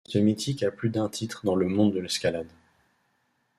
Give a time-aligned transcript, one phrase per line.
[0.07, 2.51] Ce film reste mythique à plus d'un titre dans le monde de l'escalade.